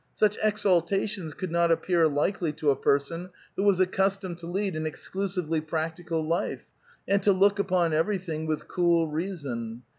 [0.15, 4.87] Such exaltations could not appear likely to a person who was accustomed to lead an
[4.87, 6.65] exclusively practical life,
[7.07, 9.83] and to look upon everything with cool reason.